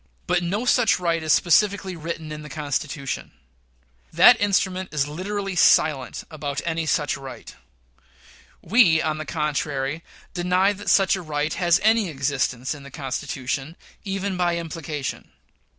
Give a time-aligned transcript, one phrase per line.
[0.25, 3.33] But no such right is specifically written in the Constitution.
[4.11, 7.55] That instrument is literally silent about any such right.
[8.63, 10.03] We, on the contrary,
[10.33, 15.29] deny that such a right has any existence in the Constitution, even by implication.